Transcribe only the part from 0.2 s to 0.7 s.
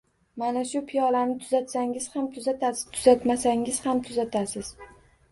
Mana